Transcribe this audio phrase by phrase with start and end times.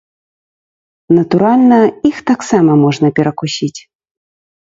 [1.17, 1.77] Натуральна,
[2.09, 3.79] іх таксама можна перакусіць.